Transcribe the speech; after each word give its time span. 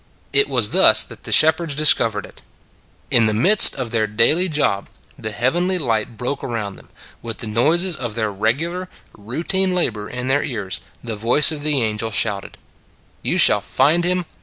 It 0.33 0.49
was 0.49 0.71
thus 0.71 1.03
that 1.03 1.25
the 1.25 1.31
shepherds 1.31 1.75
dis 1.75 1.93
covered 1.93 2.25
it. 2.25 2.41
In 3.11 3.27
the 3.27 3.35
midst 3.35 3.75
of 3.75 3.91
their 3.91 4.07
daily 4.07 4.49
job 4.49 4.89
the 5.15 5.31
heav 5.31 5.53
enly 5.53 5.79
light 5.79 6.17
broke 6.17 6.43
around 6.43 6.75
them: 6.75 6.89
with 7.21 7.37
the 7.37 7.45
noises 7.45 7.95
of 7.97 8.15
their 8.15 8.31
regular, 8.31 8.89
routine 9.15 9.75
labor 9.75 10.09
in 10.09 10.27
their 10.27 10.41
ears, 10.43 10.81
the 11.03 11.15
voice 11.15 11.51
of 11.51 11.61
the 11.61 11.83
angel 11.83 12.11
sounded:" 12.11 12.57
Ye 13.21 13.37
shall 13.37 13.61
find 13.61 14.03
Him 14.03 14.25